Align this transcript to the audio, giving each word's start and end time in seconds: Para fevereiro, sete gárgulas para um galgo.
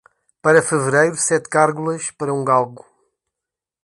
Para 0.41 0.63
fevereiro, 0.63 1.15
sete 1.15 1.47
gárgulas 1.47 2.09
para 2.09 2.33
um 2.33 2.43
galgo. 2.43 2.83